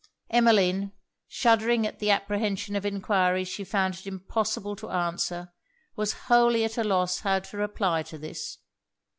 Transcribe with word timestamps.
Emmeline, 0.31 0.93
shuddering 1.27 1.85
at 1.85 1.99
the 1.99 2.09
apprehension 2.09 2.75
of 2.75 2.87
enquiries 2.87 3.47
she 3.47 3.63
found 3.63 3.93
it 3.93 4.07
impossible 4.07 4.75
to 4.75 4.89
answer, 4.89 5.53
was 5.95 6.23
wholly 6.25 6.63
at 6.63 6.75
a 6.75 6.83
loss 6.83 7.19
how 7.19 7.37
to 7.37 7.55
reply 7.55 8.01
to 8.01 8.17
this. 8.17 8.57